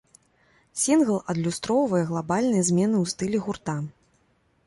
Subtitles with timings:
[0.83, 3.77] Сінгл адлюстроўвае глабальныя змены ў стылі гурта.